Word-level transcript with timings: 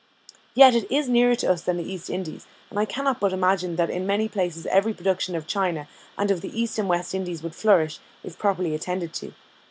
Yet 0.55 0.73
it 0.73 0.91
is 0.91 1.07
nearer 1.07 1.35
to 1.35 1.51
us 1.51 1.61
than 1.61 1.77
the 1.77 1.83
East 1.87 2.09
Indies, 2.09 2.47
and 2.71 2.79
I 2.79 2.85
cannot 2.85 3.19
but 3.19 3.33
imagine, 3.33 3.75
that 3.75 3.91
in 3.91 4.07
many 4.07 4.27
places 4.27 4.65
every 4.65 4.95
production 4.95 5.35
of 5.35 5.45
China, 5.45 5.87
and 6.17 6.31
of 6.31 6.41
the 6.41 6.59
East 6.59 6.79
and 6.79 6.89
West 6.89 7.13
Indies, 7.13 7.43
would 7.43 7.53
flourish, 7.53 7.99
if 8.23 8.39
properly 8.39 8.73
attended 8.73 9.13
to. 9.13 9.35